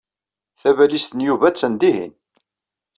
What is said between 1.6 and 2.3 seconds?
dihin.